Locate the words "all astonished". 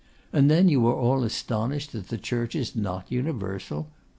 0.95-1.91